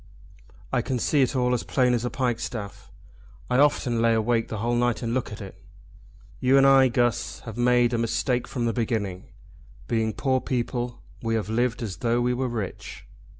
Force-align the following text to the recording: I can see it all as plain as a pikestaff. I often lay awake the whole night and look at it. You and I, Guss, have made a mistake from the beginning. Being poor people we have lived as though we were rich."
I 0.73 0.81
can 0.81 0.97
see 0.97 1.21
it 1.21 1.35
all 1.35 1.53
as 1.53 1.61
plain 1.61 1.93
as 1.93 2.03
a 2.03 2.09
pikestaff. 2.09 2.89
I 3.51 3.59
often 3.59 4.01
lay 4.01 4.15
awake 4.15 4.47
the 4.47 4.57
whole 4.57 4.73
night 4.73 5.03
and 5.03 5.13
look 5.13 5.31
at 5.31 5.41
it. 5.41 5.63
You 6.39 6.57
and 6.57 6.65
I, 6.65 6.87
Guss, 6.87 7.41
have 7.41 7.55
made 7.55 7.93
a 7.93 7.99
mistake 7.99 8.47
from 8.47 8.65
the 8.65 8.73
beginning. 8.73 9.25
Being 9.87 10.13
poor 10.13 10.41
people 10.41 11.03
we 11.21 11.35
have 11.35 11.49
lived 11.49 11.83
as 11.83 11.97
though 11.97 12.19
we 12.19 12.33
were 12.33 12.47
rich." 12.49 13.05